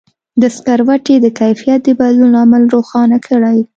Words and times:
د 0.41 0.43
سکروټي 0.55 1.15
د 1.21 1.27
کیفیت 1.39 1.79
د 1.85 1.89
بدلون 1.99 2.29
لامل 2.35 2.63
روښانه 2.75 3.17
کړئ. 3.27 3.59